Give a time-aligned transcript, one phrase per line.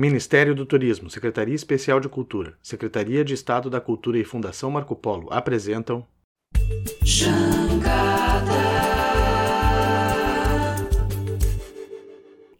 [0.00, 4.96] Ministério do Turismo, Secretaria Especial de Cultura, Secretaria de Estado da Cultura e Fundação Marco
[4.96, 6.06] Polo apresentam.
[7.04, 8.50] Jangada.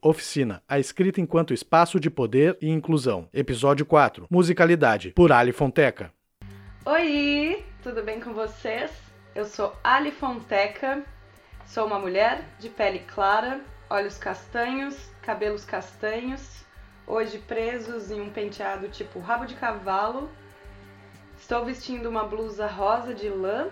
[0.03, 3.27] Oficina, a escrita enquanto espaço de poder e inclusão.
[3.33, 6.13] Episódio 4, Musicalidade, por Ali Fonteca.
[6.85, 8.91] Oi, tudo bem com vocês?
[9.35, 11.03] Eu sou Ali Fonteca,
[11.65, 16.69] sou uma mulher de pele clara, olhos castanhos, cabelos castanhos,
[17.11, 20.31] hoje presos em um penteado tipo rabo de cavalo.
[21.37, 23.69] Estou vestindo uma blusa rosa de lã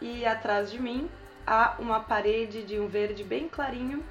[0.00, 1.10] e atrás de mim
[1.46, 4.02] há uma parede de um verde bem clarinho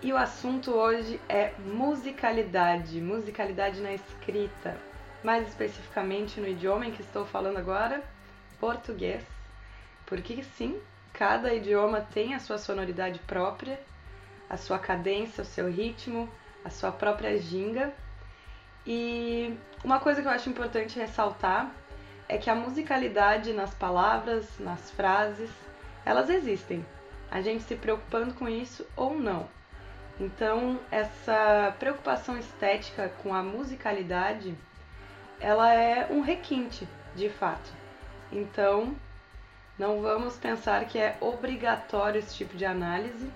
[0.00, 4.76] e o assunto hoje é musicalidade, musicalidade na escrita,
[5.24, 8.00] mais especificamente no idioma em que estou falando agora,
[8.60, 9.24] português.
[10.06, 10.80] Porque sim,
[11.12, 13.78] cada idioma tem a sua sonoridade própria,
[14.48, 16.28] a sua cadência, o seu ritmo,
[16.64, 17.92] a sua própria ginga.
[18.86, 21.70] E uma coisa que eu acho importante ressaltar
[22.28, 25.50] é que a musicalidade nas palavras, nas frases,
[26.04, 26.84] elas existem.
[27.30, 29.48] A gente se preocupando com isso ou não.
[30.18, 34.54] Então, essa preocupação estética com a musicalidade,
[35.40, 37.72] ela é um requinte, de fato.
[38.30, 38.94] Então,
[39.78, 43.30] não vamos pensar que é obrigatório esse tipo de análise,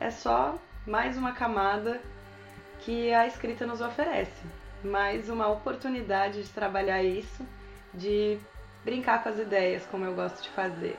[0.00, 2.00] é só mais uma camada
[2.80, 4.42] que a escrita nos oferece,
[4.82, 7.46] mais uma oportunidade de trabalhar isso,
[7.92, 8.38] de
[8.84, 10.98] brincar com as ideias, como eu gosto de fazer.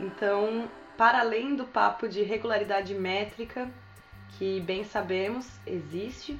[0.00, 3.68] Então, para além do papo de regularidade métrica,
[4.38, 6.38] que bem sabemos existe.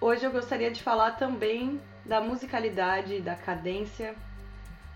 [0.00, 4.14] Hoje eu gostaria de falar também da musicalidade, da cadência,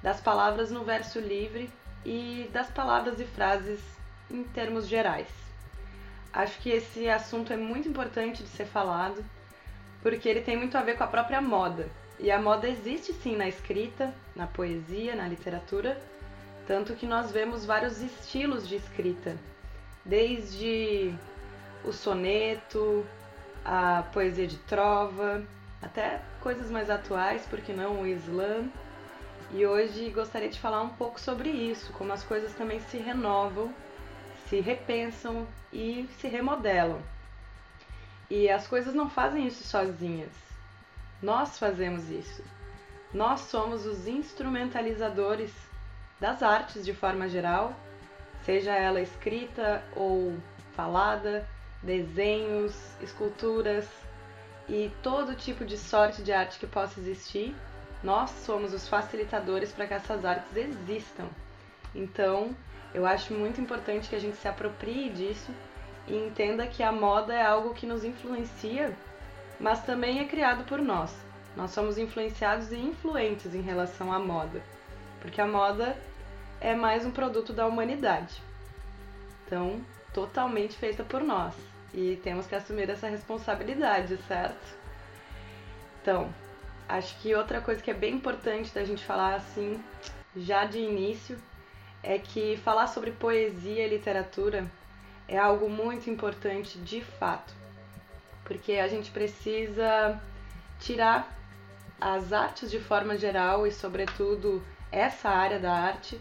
[0.03, 1.70] das palavras no verso livre
[2.05, 3.81] e das palavras e frases
[4.31, 5.46] em termos gerais.
[6.33, 9.25] Acho que esse assunto é muito importante de ser falado,
[10.03, 11.89] porque ele tem muito a ver com a própria moda.
[12.19, 16.01] E a moda existe sim na escrita, na poesia, na literatura,
[16.67, 19.37] tanto que nós vemos vários estilos de escrita,
[20.05, 21.15] desde
[21.84, 23.06] o soneto,
[23.65, 25.43] a poesia de trova,
[25.83, 28.65] até coisas mais atuais, porque não o Islã.
[29.53, 33.73] E hoje gostaria de falar um pouco sobre isso, como as coisas também se renovam,
[34.49, 37.01] se repensam e se remodelam.
[38.29, 40.33] E as coisas não fazem isso sozinhas.
[41.23, 42.43] Nós fazemos isso.
[43.12, 45.53] Nós somos os instrumentalizadores
[46.21, 47.75] das artes de forma geral,
[48.45, 50.37] seja ela escrita ou
[50.75, 51.47] falada,
[51.83, 53.87] desenhos, esculturas
[54.69, 57.55] e todo tipo de sorte de arte que possa existir,
[58.03, 61.29] nós somos os facilitadores para que essas artes existam.
[61.95, 62.55] Então,
[62.97, 65.53] eu acho muito importante que a gente se aproprie disso
[66.09, 68.97] e entenda que a moda é algo que nos influencia,
[69.61, 71.15] mas também é criado por nós.
[71.55, 74.62] Nós somos influenciados e influentes em relação à moda,
[75.21, 75.95] porque a moda
[76.59, 78.43] é mais um produto da humanidade.
[79.45, 79.79] Então,
[80.15, 81.53] totalmente feita por nós
[81.93, 84.75] e temos que assumir essa responsabilidade, certo?
[86.01, 86.33] Então,
[86.89, 89.79] acho que outra coisa que é bem importante da gente falar assim,
[90.35, 91.39] já de início,
[92.03, 94.71] é que falar sobre poesia e literatura
[95.29, 97.53] é algo muito importante de fato,
[98.45, 100.21] porque a gente precisa
[100.79, 101.37] tirar
[102.01, 104.62] as artes de forma geral e, sobretudo,
[104.93, 106.21] essa área da arte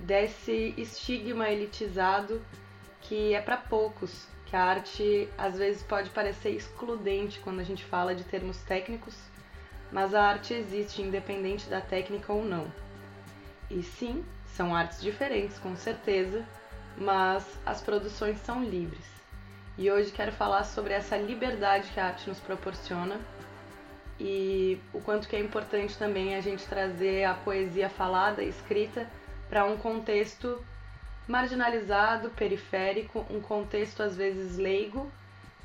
[0.00, 2.44] desse estigma elitizado
[3.00, 7.84] que é para poucos, que a arte às vezes pode parecer excludente quando a gente
[7.84, 9.14] fala de termos técnicos,
[9.92, 12.66] mas a arte existe independente da técnica ou não.
[13.70, 14.24] E sim,
[14.56, 16.44] são artes diferentes, com certeza,
[16.96, 19.04] mas as produções são livres.
[19.76, 23.18] E hoje quero falar sobre essa liberdade que a arte nos proporciona
[24.18, 29.08] e o quanto que é importante também a gente trazer a poesia falada, escrita,
[29.48, 30.64] para um contexto
[31.26, 35.10] marginalizado, periférico, um contexto às vezes leigo,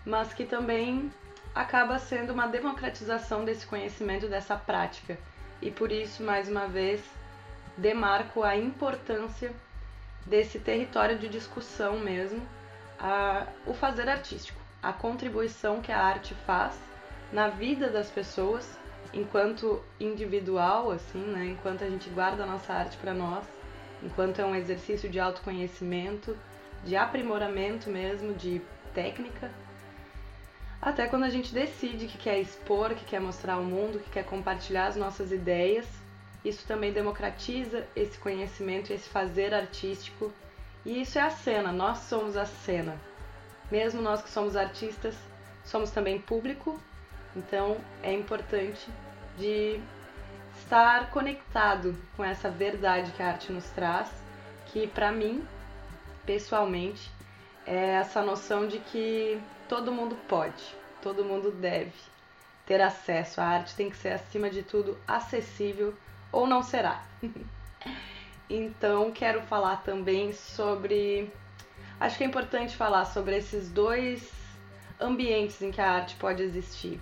[0.03, 1.11] mas que também
[1.53, 5.19] acaba sendo uma democratização desse conhecimento, dessa prática.
[5.61, 7.03] E por isso, mais uma vez,
[7.79, 9.51] demarco a importância
[10.25, 12.41] desse território de discussão mesmo,
[12.99, 16.77] a, o fazer artístico, a contribuição que a arte faz
[17.31, 18.77] na vida das pessoas
[19.13, 21.45] enquanto individual, assim, né?
[21.45, 23.45] Enquanto a gente guarda a nossa arte para nós
[24.03, 26.37] enquanto é um exercício de autoconhecimento,
[26.83, 28.61] de aprimoramento mesmo, de
[28.93, 29.51] técnica,
[30.81, 34.23] até quando a gente decide que quer expor, que quer mostrar ao mundo, que quer
[34.23, 35.85] compartilhar as nossas ideias.
[36.43, 40.31] Isso também democratiza esse conhecimento, esse fazer artístico.
[40.85, 42.97] E isso é a cena, nós somos a cena.
[43.69, 45.15] Mesmo nós que somos artistas,
[45.63, 46.79] somos também público,
[47.35, 48.89] então é importante
[49.37, 49.79] de
[50.57, 54.09] estar conectado com essa verdade que a arte nos traz,
[54.67, 55.45] que para mim,
[56.25, 57.11] pessoalmente,
[57.65, 61.93] é essa noção de que todo mundo pode, todo mundo deve
[62.65, 63.39] ter acesso.
[63.41, 65.93] A arte tem que ser, acima de tudo, acessível
[66.31, 67.03] ou não será.
[68.49, 71.31] então, quero falar também sobre.
[71.99, 74.31] Acho que é importante falar sobre esses dois
[74.99, 76.99] ambientes em que a arte pode existir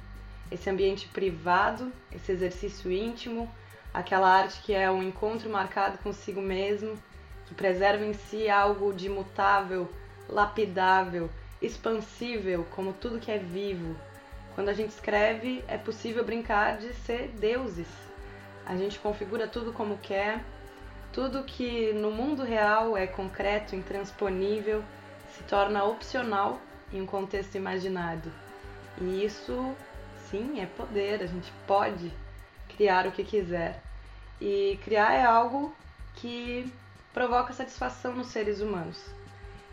[0.52, 3.52] esse ambiente privado, esse exercício íntimo,
[3.94, 6.98] aquela arte que é um encontro marcado consigo mesmo,
[7.46, 9.90] que preserva em si algo de imutável,
[10.30, 11.30] lapidável,
[11.62, 13.96] expansível, como tudo que é vivo.
[14.56, 17.88] Quando a gente escreve, é possível brincar de ser deuses.
[18.68, 20.44] A gente configura tudo como quer,
[21.14, 24.84] tudo que no mundo real é concreto, intransponível,
[25.32, 26.60] se torna opcional
[26.92, 28.30] em um contexto imaginado.
[29.00, 29.74] E isso
[30.30, 32.12] sim, é poder, a gente pode
[32.76, 33.82] criar o que quiser.
[34.42, 35.74] E criar é algo
[36.16, 36.70] que
[37.14, 39.02] provoca satisfação nos seres humanos.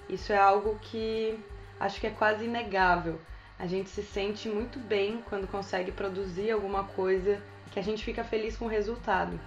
[0.09, 1.37] Isso é algo que
[1.81, 3.21] acho que é quase inegável.
[3.59, 7.43] A gente se sente muito bem quando consegue produzir alguma coisa
[7.75, 9.39] que a gente fica feliz com o resultado.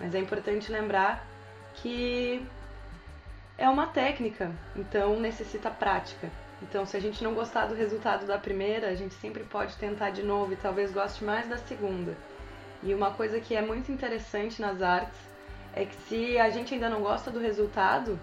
[0.00, 1.26] Mas é importante lembrar
[1.74, 2.42] que
[3.58, 6.30] é uma técnica, então necessita prática.
[6.62, 10.08] Então, se a gente não gostar do resultado da primeira, a gente sempre pode tentar
[10.08, 12.16] de novo e talvez goste mais da segunda.
[12.82, 15.20] E uma coisa que é muito interessante nas artes
[15.74, 18.18] é que se a gente ainda não gosta do resultado,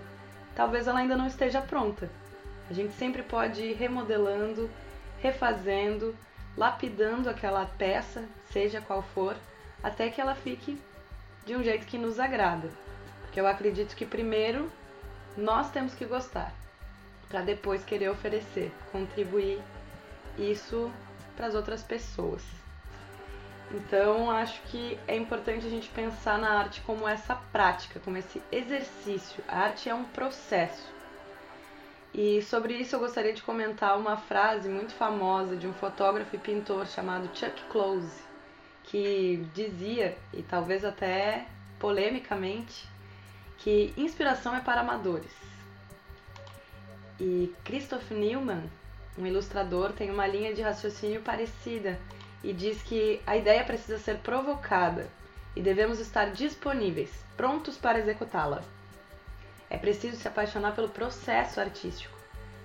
[0.56, 2.10] talvez ela ainda não esteja pronta.
[2.72, 4.68] A gente sempre pode ir remodelando,
[5.22, 6.16] refazendo,
[6.58, 9.36] lapidando aquela peça, seja qual for,
[9.82, 10.80] até que ela fique
[11.46, 12.70] de um jeito que nos agrada.
[13.22, 14.72] Porque eu acredito que primeiro
[15.36, 16.54] nós temos que gostar
[17.28, 19.60] para depois querer oferecer, contribuir
[20.38, 20.92] isso
[21.36, 22.44] para as outras pessoas.
[23.72, 28.40] Então, acho que é importante a gente pensar na arte como essa prática, como esse
[28.52, 29.44] exercício.
[29.48, 30.93] A arte é um processo.
[32.14, 36.40] E sobre isso eu gostaria de comentar uma frase muito famosa de um fotógrafo e
[36.40, 38.22] pintor chamado Chuck Close,
[38.84, 41.48] que dizia, e talvez até
[41.80, 42.88] polemicamente,
[43.58, 45.32] que inspiração é para amadores.
[47.20, 48.70] E Christoph Newman,
[49.18, 52.00] um ilustrador, tem uma linha de raciocínio parecida
[52.44, 55.10] e diz que a ideia precisa ser provocada
[55.56, 58.64] e devemos estar disponíveis, prontos para executá-la.
[59.74, 62.18] É preciso se apaixonar pelo processo artístico.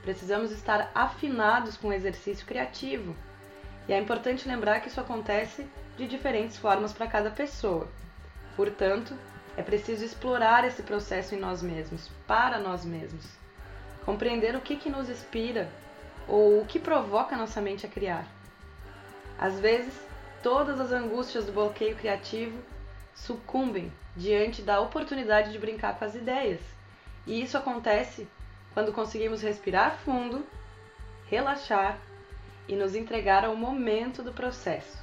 [0.03, 3.17] Precisamos estar afinados com o exercício criativo.
[3.89, 5.67] E é importante lembrar que isso acontece
[5.97, 7.89] de diferentes formas para cada pessoa.
[8.55, 9.19] Portanto,
[9.57, 13.39] é preciso explorar esse processo em nós mesmos, para nós mesmos
[14.09, 15.69] compreender o que, que nos inspira
[16.27, 18.27] ou o que provoca nossa mente a criar.
[19.39, 19.93] Às vezes,
[20.43, 22.59] todas as angústias do bloqueio criativo
[23.15, 26.78] sucumbem diante da oportunidade de brincar com as ideias.
[27.29, 28.27] E isso acontece
[28.73, 30.47] quando conseguimos respirar fundo,
[31.27, 31.99] relaxar
[32.67, 34.97] e nos entregar ao momento do processo.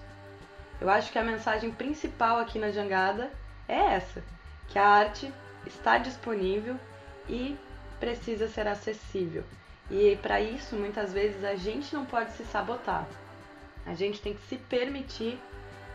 [0.82, 3.32] Eu acho que a mensagem principal aqui na jangada
[3.68, 4.24] é essa:
[4.68, 5.32] que a arte
[5.68, 6.76] está disponível
[7.30, 7.56] e
[8.00, 9.44] precisa ser acessível.
[9.92, 13.08] E para isso, muitas vezes, a gente não pode se sabotar.
[13.86, 15.40] A gente tem que se permitir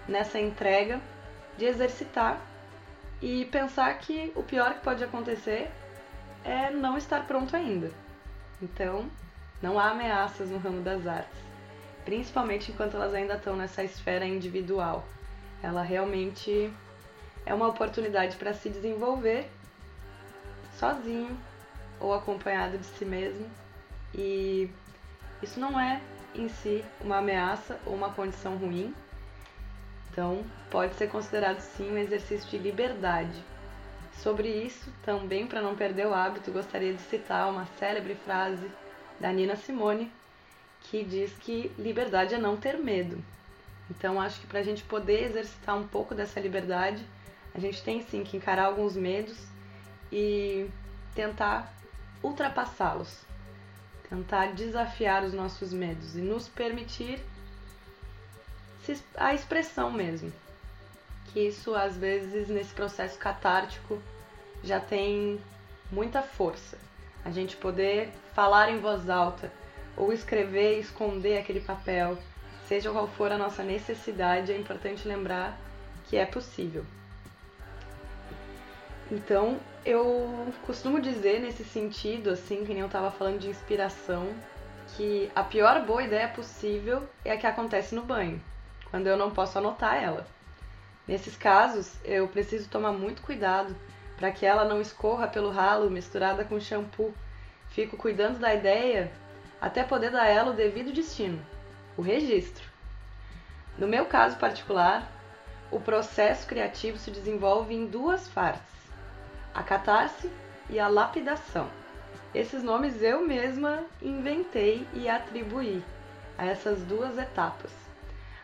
[0.06, 1.00] nessa entrega
[1.58, 2.40] de exercitar
[3.20, 5.68] e pensar que o pior que pode acontecer
[6.44, 7.90] é não estar pronto ainda.
[8.60, 9.08] Então,
[9.62, 11.38] não há ameaças no ramo das artes,
[12.04, 15.04] principalmente enquanto elas ainda estão nessa esfera individual.
[15.62, 16.72] Ela realmente
[17.44, 19.50] é uma oportunidade para se desenvolver
[20.78, 21.38] sozinho,
[22.00, 23.48] ou acompanhado de si mesmo.
[24.14, 24.70] E
[25.42, 26.00] isso não é
[26.34, 28.94] em si uma ameaça ou uma condição ruim.
[30.10, 33.44] Então, pode ser considerado sim um exercício de liberdade.
[34.14, 38.70] Sobre isso, também para não perder o hábito, gostaria de citar uma célebre frase
[39.18, 40.12] da Nina Simone,
[40.82, 43.22] que diz que liberdade é não ter medo.
[43.90, 47.04] Então, acho que para a gente poder exercitar um pouco dessa liberdade,
[47.54, 49.36] a gente tem sim que encarar alguns medos
[50.12, 50.68] e
[51.14, 51.72] tentar
[52.22, 53.22] ultrapassá-los,
[54.08, 57.20] tentar desafiar os nossos medos e nos permitir
[59.16, 60.32] a expressão mesmo.
[61.32, 64.00] Que isso às vezes nesse processo catártico
[64.62, 65.40] já tem
[65.90, 66.78] muita força.
[67.24, 69.52] A gente poder falar em voz alta
[69.96, 72.18] ou escrever e esconder aquele papel,
[72.66, 75.58] seja qual for a nossa necessidade, é importante lembrar
[76.04, 76.84] que é possível.
[79.10, 84.32] Então, eu costumo dizer nesse sentido, assim, que nem eu estava falando de inspiração,
[84.96, 88.40] que a pior boa ideia possível é a que acontece no banho,
[88.90, 90.26] quando eu não posso anotar ela.
[91.10, 93.74] Nesses casos, eu preciso tomar muito cuidado
[94.16, 97.12] para que ela não escorra pelo ralo misturada com shampoo.
[97.70, 99.10] Fico cuidando da ideia
[99.60, 101.44] até poder dar a ela o devido destino,
[101.96, 102.64] o registro.
[103.76, 105.10] No meu caso particular,
[105.68, 108.62] o processo criativo se desenvolve em duas partes:
[109.52, 110.30] a catarse
[110.68, 111.68] e a lapidação.
[112.32, 115.82] Esses nomes eu mesma inventei e atribuí
[116.38, 117.72] a essas duas etapas.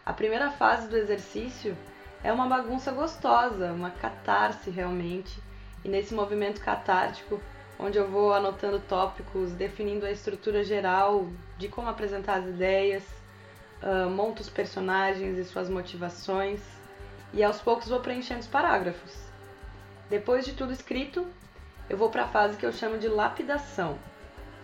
[0.04, 1.78] A primeira fase do exercício
[2.22, 5.40] é uma bagunça gostosa, uma catarse realmente,
[5.84, 7.40] e nesse movimento catártico,
[7.78, 13.04] onde eu vou anotando tópicos, definindo a estrutura geral de como apresentar as ideias,
[13.82, 16.60] uh, monto os personagens e suas motivações,
[17.32, 19.14] e aos poucos vou preenchendo os parágrafos.
[20.08, 21.26] Depois de tudo escrito,
[21.88, 23.98] eu vou para a fase que eu chamo de lapidação.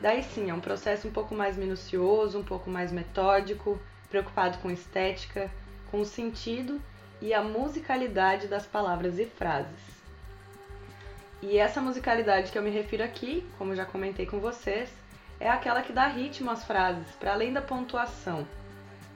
[0.00, 3.78] Daí sim, é um processo um pouco mais minucioso, um pouco mais metódico,
[4.09, 5.50] preocupado com estética,
[5.90, 6.80] com sentido
[7.22, 9.80] e a musicalidade das palavras e frases.
[11.40, 14.92] E essa musicalidade que eu me refiro aqui, como já comentei com vocês,
[15.40, 18.46] é aquela que dá ritmo às frases, para além da pontuação.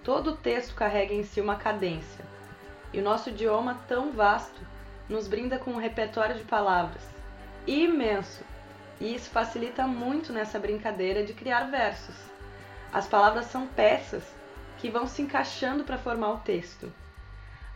[0.02, 2.24] Todo o texto carrega em si uma cadência,
[2.94, 4.60] e o nosso idioma tão vasto
[5.06, 7.16] nos brinda com um repertório de palavras
[7.66, 8.44] imenso.
[9.00, 12.14] E isso facilita muito nessa brincadeira de criar versos.
[12.92, 14.22] As palavras são peças
[14.78, 16.90] que vão se encaixando para formar o texto.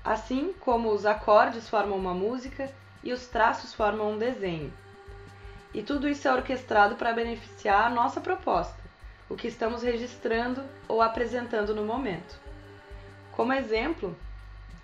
[0.04, 2.72] Assim como os acordes formam uma música
[3.04, 4.72] e os traços formam um desenho.
[5.74, 8.80] E tudo isso é orquestrado para beneficiar a nossa proposta,
[9.28, 12.40] o que estamos registrando ou apresentando no momento.
[13.32, 14.16] Como exemplo,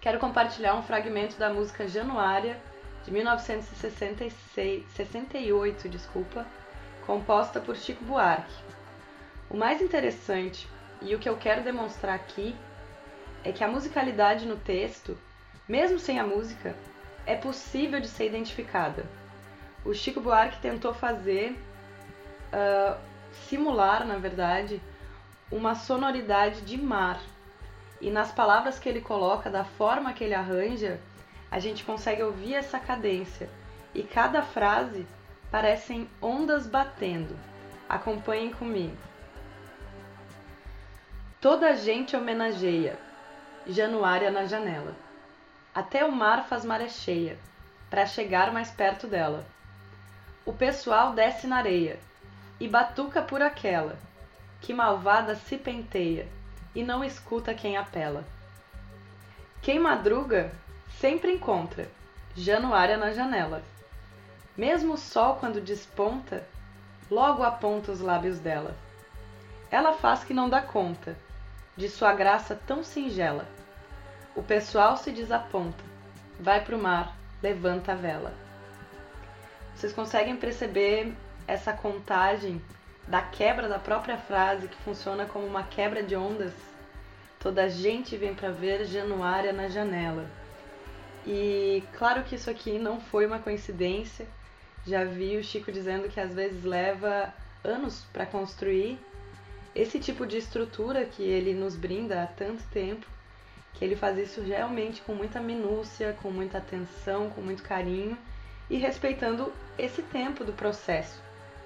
[0.00, 2.60] quero compartilhar um fragmento da música Januária
[3.04, 6.46] de 1968, desculpa,
[7.06, 8.66] composta por Chico Buarque.
[9.48, 10.68] O mais interessante
[11.00, 12.54] e o que eu quero demonstrar aqui
[13.46, 15.16] é que a musicalidade no texto,
[15.68, 16.74] mesmo sem a música,
[17.24, 19.06] é possível de ser identificada.
[19.84, 21.56] O Chico Buarque tentou fazer,
[22.52, 22.98] uh,
[23.48, 24.82] simular, na verdade,
[25.48, 27.20] uma sonoridade de mar.
[28.00, 30.98] E nas palavras que ele coloca, da forma que ele arranja,
[31.48, 33.48] a gente consegue ouvir essa cadência
[33.94, 35.06] e cada frase
[35.52, 37.38] parecem ondas batendo.
[37.88, 38.96] Acompanhem comigo.
[41.40, 43.05] Toda a gente homenageia
[43.68, 44.94] Januária na janela.
[45.74, 47.36] Até o mar faz maré cheia
[47.90, 49.44] para chegar mais perto dela.
[50.44, 51.98] O pessoal desce na areia
[52.60, 53.98] e batuca por aquela
[54.60, 56.28] que malvada se penteia
[56.74, 58.24] e não escuta quem apela.
[59.60, 60.52] Quem madruga
[61.00, 61.88] sempre encontra
[62.36, 63.62] Januária na janela.
[64.56, 66.46] Mesmo o sol, quando desponta,
[67.10, 68.76] logo aponta os lábios dela.
[69.70, 71.16] Ela faz que não dá conta
[71.76, 73.46] de sua graça tão singela.
[74.34, 75.82] O pessoal se desaponta,
[76.40, 78.34] vai pro mar, levanta a vela.
[79.74, 81.12] Vocês conseguem perceber
[81.46, 82.62] essa contagem
[83.06, 86.52] da quebra da própria frase que funciona como uma quebra de ondas?
[87.38, 90.26] Toda gente vem para ver Januária na janela.
[91.26, 94.26] E claro que isso aqui não foi uma coincidência.
[94.86, 98.98] Já vi o Chico dizendo que às vezes leva anos para construir
[99.76, 103.06] esse tipo de estrutura que ele nos brinda há tanto tempo,
[103.74, 108.16] que ele faz isso realmente com muita minúcia, com muita atenção, com muito carinho
[108.70, 111.22] e respeitando esse tempo do processo,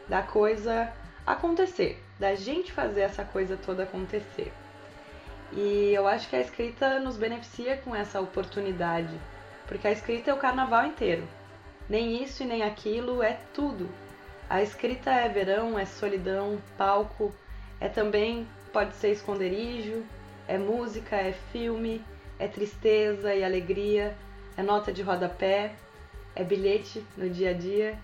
[0.08, 0.92] da coisa
[1.26, 4.52] acontecer, da gente fazer essa coisa toda acontecer.
[5.52, 9.18] E eu acho que a escrita nos beneficia com essa oportunidade
[9.70, 11.22] porque a escrita é o carnaval inteiro.
[11.88, 13.88] Nem isso e nem aquilo é tudo.
[14.48, 17.32] A escrita é verão, é solidão, palco,
[17.80, 20.04] é também pode ser esconderijo,
[20.46, 22.04] é música, é filme,
[22.38, 24.16] é tristeza e alegria,
[24.56, 25.72] é nota de rodapé,
[26.34, 27.98] é bilhete no dia a dia.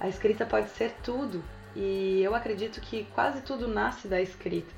[0.00, 1.44] A escrita pode ser tudo
[1.76, 4.74] e eu acredito que quase tudo nasce da escrita.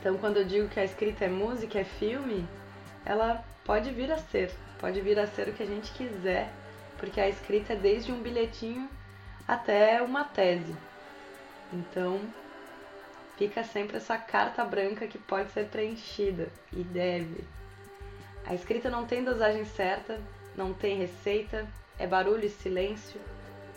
[0.00, 2.44] Então, quando eu digo que a escrita é música, é filme,
[3.04, 4.50] ela pode vir a ser
[4.82, 6.52] pode vir a ser o que a gente quiser,
[6.98, 8.90] porque a escrita é desde um bilhetinho
[9.46, 10.74] até uma tese.
[11.72, 12.20] Então,
[13.42, 17.42] fica sempre essa carta branca que pode ser preenchida e deve.
[18.46, 20.20] A escrita não tem dosagem certa,
[20.56, 21.66] não tem receita,
[21.98, 23.20] é barulho e silêncio.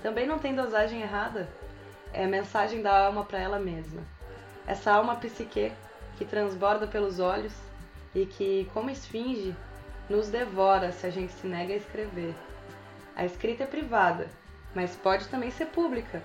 [0.04, 1.50] Também não tem dosagem errada,
[2.14, 4.04] é a mensagem da alma para ela mesma.
[4.68, 5.72] Essa alma psique
[6.16, 7.54] que transborda pelos olhos
[8.14, 9.56] e que, como esfinge,
[10.08, 12.36] nos devora se a gente se nega a escrever.
[13.16, 14.28] A escrita é privada,
[14.76, 16.22] mas pode também ser pública.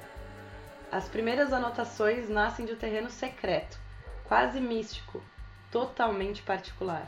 [0.92, 3.78] As primeiras anotações nascem de um terreno secreto,
[4.24, 5.22] quase místico,
[5.70, 7.06] totalmente particular.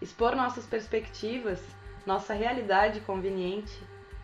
[0.00, 1.60] Expor nossas perspectivas,
[2.06, 3.76] nossa realidade conveniente,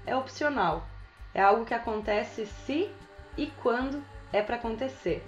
[0.07, 0.87] é opcional.
[1.35, 2.89] É algo que acontece se
[3.37, 4.03] e quando
[4.33, 5.27] é para acontecer.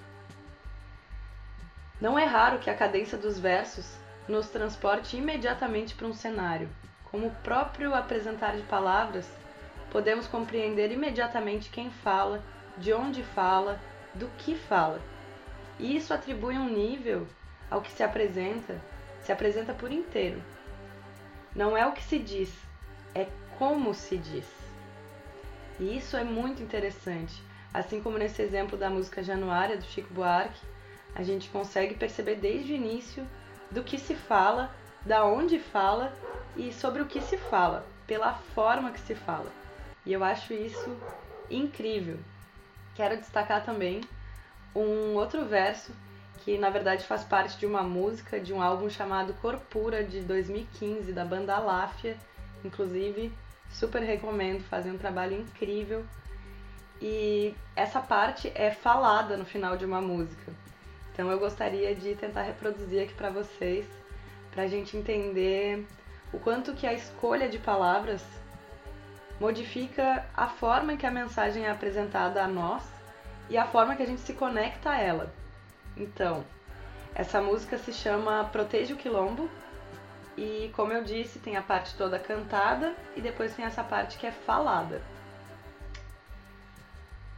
[2.01, 3.97] Não é raro que a cadência dos versos
[4.29, 6.69] nos transporte imediatamente para um cenário.
[7.11, 9.29] Como o próprio apresentar de palavras,
[9.91, 12.41] podemos compreender imediatamente quem fala,
[12.79, 13.81] de onde fala,
[14.15, 15.01] do que fala.
[15.79, 17.27] E isso atribui um nível
[17.71, 18.81] ao que se apresenta,
[19.23, 20.43] se apresenta por inteiro.
[21.55, 22.53] Não é o que se diz,
[23.15, 23.27] é
[23.59, 24.47] como se diz.
[25.79, 27.43] E isso é muito interessante.
[27.73, 30.61] Assim como nesse exemplo da música Januária do Chico Buarque,
[31.15, 33.27] a gente consegue perceber desde o início
[33.71, 36.13] do que se fala, da onde fala
[36.57, 39.51] e sobre o que se fala, pela forma que se fala.
[40.05, 40.97] E eu acho isso
[41.51, 42.19] incrível.
[42.99, 44.01] Quero destacar também
[44.75, 45.93] um outro verso
[46.39, 51.13] que na verdade faz parte de uma música de um álbum chamado Corpura de 2015
[51.13, 52.17] da banda Láfia,
[52.65, 53.33] inclusive
[53.71, 56.05] super recomendo, fazem um trabalho incrível.
[57.01, 60.53] E essa parte é falada no final de uma música.
[61.13, 63.87] Então eu gostaria de tentar reproduzir aqui para vocês,
[64.51, 65.87] para a gente entender
[66.33, 68.25] o quanto que a escolha de palavras
[69.41, 72.83] modifica a forma em que a mensagem é apresentada a nós
[73.49, 75.33] e a forma que a gente se conecta a ela.
[75.97, 76.45] Então,
[77.15, 79.51] essa música se chama Proteja o Quilombo
[80.37, 84.27] e, como eu disse, tem a parte toda cantada e depois tem essa parte que
[84.27, 85.03] é falada.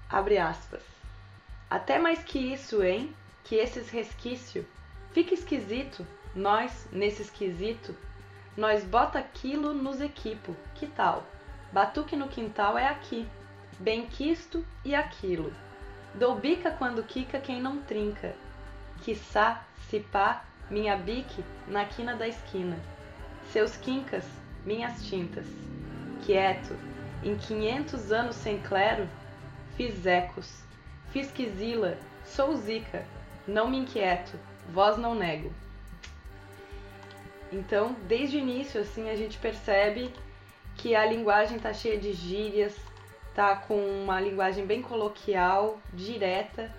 [0.09, 0.83] Abre aspas.
[1.71, 3.15] Até mais que isso, hein?
[3.45, 4.67] que esses resquício
[5.13, 7.97] fica esquisito, nós, nesse esquisito,
[8.57, 11.25] nós bota aquilo nos equipo, que tal?
[11.73, 13.29] Batuque no quintal é aqui,
[13.79, 15.53] bem quisto e aquilo.
[16.15, 18.35] Dou bica quando quica quem não trinca,
[19.03, 22.77] quiçá, se pá, minha bique na quina da esquina.
[23.53, 24.25] Seus quincas,
[24.65, 25.47] minhas tintas.
[26.25, 26.77] Quieto,
[27.23, 29.09] em quinhentos anos sem clero,
[29.77, 30.63] fiz ecos,
[31.13, 33.05] fiz quisila, sou zica,
[33.47, 34.37] não me inquieto,
[34.73, 35.53] vós não nego.
[37.53, 40.13] Então, desde o início, assim, a gente percebe
[40.81, 42.75] que a linguagem está cheia de gírias,
[43.35, 46.73] tá com uma linguagem bem coloquial, direta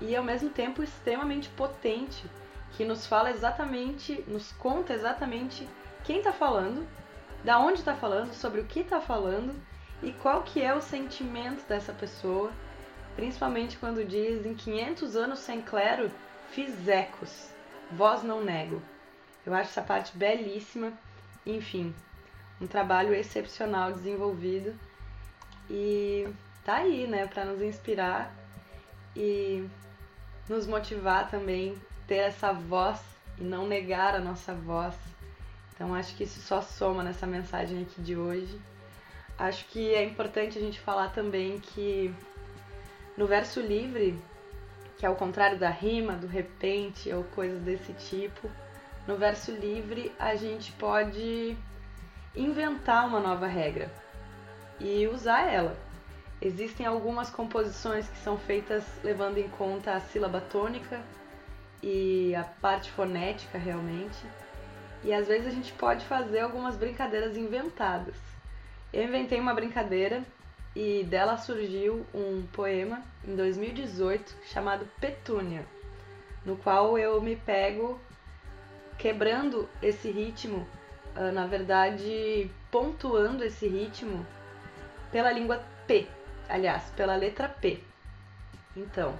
[0.00, 2.24] e ao mesmo tempo extremamente potente,
[2.72, 5.68] que nos fala exatamente, nos conta exatamente
[6.04, 6.86] quem está falando,
[7.42, 9.54] da onde está falando, sobre o que está falando
[10.02, 12.52] e qual que é o sentimento dessa pessoa
[13.18, 16.08] principalmente quando diz em 500 anos sem clero,
[16.52, 17.50] fiz ecos,
[17.90, 18.80] vós não nego.
[19.44, 20.92] Eu acho essa parte belíssima,
[21.44, 21.92] enfim,
[22.60, 24.74] um trabalho excepcional desenvolvido
[25.70, 26.28] e
[26.64, 28.34] tá aí, né, para nos inspirar
[29.14, 29.64] e
[30.48, 33.00] nos motivar também ter essa voz
[33.38, 34.94] e não negar a nossa voz.
[35.74, 38.60] Então acho que isso só soma nessa mensagem aqui de hoje.
[39.38, 42.12] Acho que é importante a gente falar também que
[43.16, 44.18] no verso livre,
[44.96, 48.50] que é o contrário da rima, do repente ou coisas desse tipo,
[49.06, 51.56] no verso livre a gente pode
[52.34, 53.90] inventar uma nova regra
[54.80, 55.76] e usar ela.
[56.40, 61.00] Existem algumas composições que são feitas levando em conta a sílaba tônica
[61.82, 64.18] e a parte fonética realmente.
[65.02, 68.14] E às vezes a gente pode fazer algumas brincadeiras inventadas.
[68.92, 70.22] Eu inventei uma brincadeira
[70.74, 75.66] e dela surgiu um poema em 2018 chamado Petúnia,
[76.44, 78.00] no qual eu me pego
[78.96, 80.66] quebrando esse ritmo,
[81.32, 84.26] na verdade pontuando esse ritmo
[85.10, 86.06] pela língua P,
[86.48, 87.82] aliás, pela letra P.
[88.76, 89.14] Então,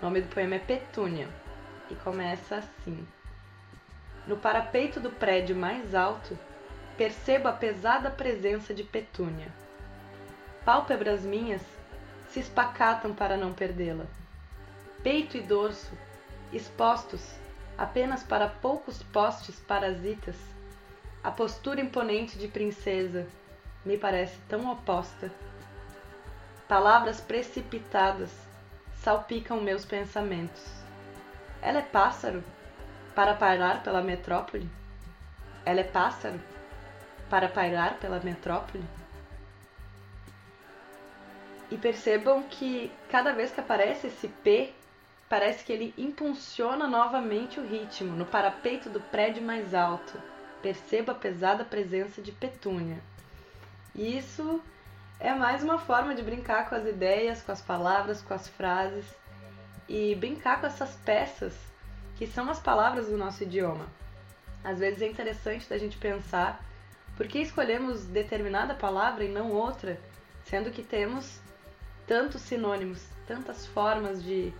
[0.00, 1.28] o nome do poema é Petúnia
[1.90, 3.06] e começa assim:
[4.26, 6.38] No parapeito do prédio mais alto,
[6.96, 9.50] percebo a pesada presença de Petúnia
[10.68, 11.62] pálpebras minhas
[12.28, 14.04] se espacatam para não perdê-la.
[15.02, 15.96] Peito e dorso,
[16.52, 17.26] expostos
[17.78, 20.36] apenas para poucos postes parasitas,
[21.28, 23.26] a postura imponente de princesa
[23.84, 25.30] me parece tão oposta.
[26.66, 28.30] Palavras precipitadas
[28.94, 30.64] salpicam meus pensamentos.
[31.60, 32.42] Ela é pássaro
[33.14, 34.70] para pairar pela metrópole?
[35.66, 36.40] Ela é pássaro
[37.28, 38.84] para pairar pela metrópole?
[41.70, 44.72] E percebam que cada vez que aparece esse P,
[45.28, 50.18] parece que ele impulsiona novamente o ritmo no parapeito do prédio mais alto.
[50.62, 52.98] Perceba a pesada presença de Petúnia.
[53.94, 54.60] Isso
[55.20, 59.06] é mais uma forma de brincar com as ideias, com as palavras, com as frases
[59.88, 61.54] e brincar com essas peças
[62.16, 63.86] que são as palavras do nosso idioma.
[64.62, 66.60] Às vezes é interessante da gente pensar
[67.16, 69.98] por que escolhemos determinada palavra e não outra,
[70.44, 71.40] sendo que temos
[72.06, 74.52] tantos sinônimos, tantas formas de,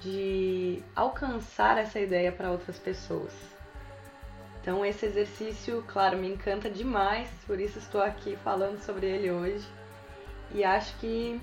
[0.00, 3.57] de alcançar essa ideia para outras pessoas.
[4.68, 9.66] Então esse exercício, claro, me encanta demais, por isso estou aqui falando sobre ele hoje.
[10.52, 11.40] E acho que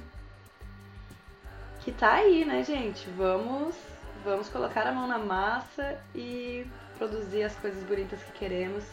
[1.79, 3.09] que tá aí, né, gente?
[3.17, 3.75] Vamos
[4.23, 6.67] vamos colocar a mão na massa e
[6.99, 8.83] produzir as coisas bonitas que queremos,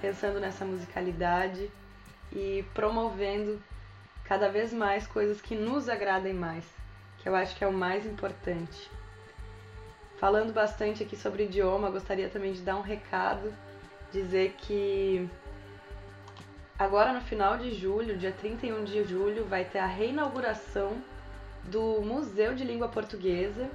[0.00, 1.70] pensando nessa musicalidade
[2.32, 3.62] e promovendo
[4.24, 6.64] cada vez mais coisas que nos agradem mais,
[7.18, 8.90] que eu acho que é o mais importante.
[10.18, 13.54] Falando bastante aqui sobre idioma, gostaria também de dar um recado,
[14.12, 15.28] dizer que
[16.78, 20.96] agora no final de julho, dia 31 de julho, vai ter a reinauguração
[21.64, 23.68] do Museu de Língua Portuguesa.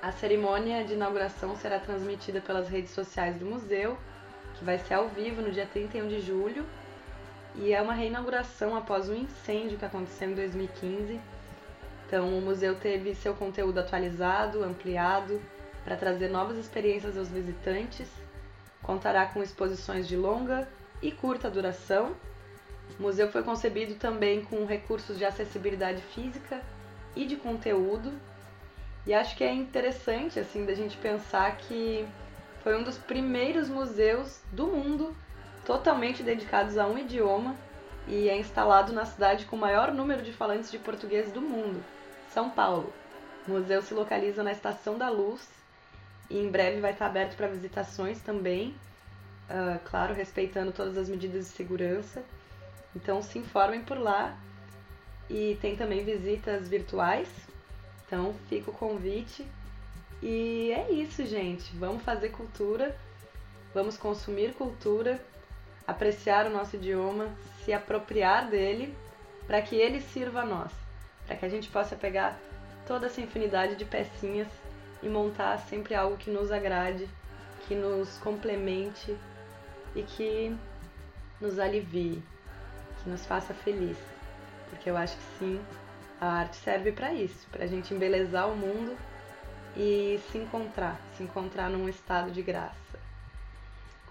[0.00, 3.98] A cerimônia de inauguração será transmitida pelas redes sociais do museu,
[4.56, 6.64] que vai ser ao vivo no dia 31 de julho.
[7.56, 11.20] E é uma reinauguração após um incêndio que aconteceu em 2015.
[12.06, 15.42] Então, o museu teve seu conteúdo atualizado, ampliado,
[15.84, 18.08] para trazer novas experiências aos visitantes.
[18.88, 20.66] Contará com exposições de longa
[21.02, 22.16] e curta duração.
[22.98, 26.62] O museu foi concebido também com recursos de acessibilidade física
[27.14, 28.10] e de conteúdo.
[29.06, 32.08] E acho que é interessante assim da gente pensar que
[32.62, 35.14] foi um dos primeiros museus do mundo
[35.66, 37.54] totalmente dedicados a um idioma
[38.06, 41.84] e é instalado na cidade com o maior número de falantes de português do mundo,
[42.30, 42.90] São Paulo.
[43.46, 45.57] O museu se localiza na Estação da Luz
[46.30, 48.74] e em breve vai estar aberto para visitações também,
[49.48, 52.22] uh, claro, respeitando todas as medidas de segurança.
[52.94, 54.36] Então se informem por lá
[55.28, 57.28] e tem também visitas virtuais.
[58.06, 59.46] Então fica o convite.
[60.22, 61.74] E é isso, gente.
[61.76, 62.96] Vamos fazer cultura,
[63.72, 65.22] vamos consumir cultura,
[65.86, 67.28] apreciar o nosso idioma,
[67.64, 68.94] se apropriar dele
[69.46, 70.72] para que ele sirva a nós,
[71.26, 72.38] para que a gente possa pegar
[72.86, 74.48] toda essa infinidade de pecinhas
[75.02, 77.08] e montar sempre algo que nos agrade,
[77.66, 79.16] que nos complemente
[79.94, 80.56] e que
[81.40, 82.22] nos alivie,
[83.02, 83.96] que nos faça feliz.
[84.70, 85.60] Porque eu acho que sim,
[86.20, 88.96] a arte serve para isso, para a gente embelezar o mundo
[89.76, 92.74] e se encontrar, se encontrar num estado de graça.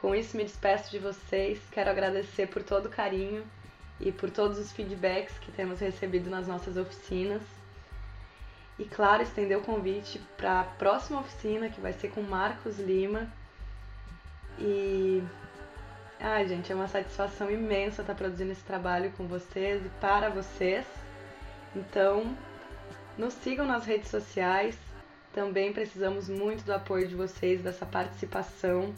[0.02, 1.60] Com isso, me despeço de vocês.
[1.72, 3.44] Quero agradecer por todo o carinho
[4.00, 7.42] e por todos os feedbacks que temos recebido nas nossas oficinas.
[8.80, 13.28] E, claro, estender o convite para a próxima oficina, que vai ser com Marcos Lima.
[14.60, 15.24] E
[16.20, 20.84] Ai, gente, é uma satisfação imensa estar produzindo esse trabalho com vocês e para vocês.
[21.76, 22.36] Então,
[23.16, 24.76] nos sigam nas redes sociais.
[25.32, 28.96] Também precisamos muito do apoio de vocês, dessa participação.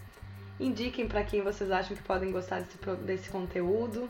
[0.57, 4.09] Indiquem para quem vocês acham que podem gostar desse, desse conteúdo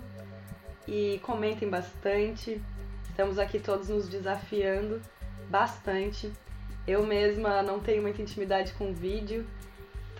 [0.88, 2.62] e comentem bastante.
[3.10, 5.02] Estamos aqui todos nos desafiando
[5.50, 6.32] bastante.
[6.88, 9.46] Eu mesma não tenho muita intimidade com vídeo,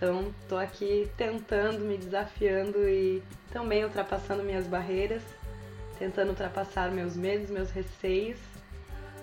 [0.00, 5.22] então, estou aqui tentando, me desafiando e também ultrapassando minhas barreiras,
[5.98, 8.38] tentando ultrapassar meus medos, meus receios.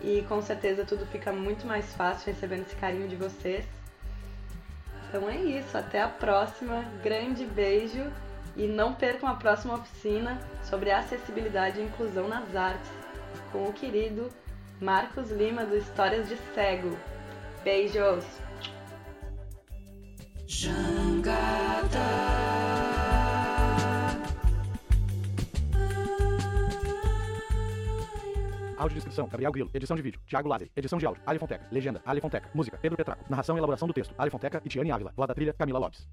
[0.03, 3.65] E com certeza tudo fica muito mais fácil recebendo esse carinho de vocês.
[5.09, 6.85] Então é isso, até a próxima.
[7.01, 8.13] Grande beijo
[8.55, 12.91] e não percam a próxima oficina sobre acessibilidade e inclusão nas artes
[13.51, 14.29] com o querido
[14.79, 16.95] Marcos Lima do Histórias de Cego.
[17.63, 18.23] Beijos!
[20.45, 21.97] Jangada.
[28.77, 29.69] Audiodescrição, Gabriel Grilo.
[29.73, 30.69] Edição de vídeo, Thiago Lazer.
[30.75, 31.65] Edição de áudio, Ali Fonteca.
[31.71, 32.47] Legenda, Ali Fonteca.
[32.53, 33.25] Música, Pedro Petraco.
[33.27, 35.11] Narração e elaboração do texto, Ali Fonteca e Tiane Ávila.
[35.15, 36.07] Voz da trilha, Camila Lopes.